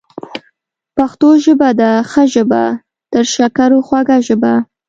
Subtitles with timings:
[0.97, 2.63] پښتو ژبه ده ښه ژبه،
[3.11, 4.53] تر شکرو خوږه ژبه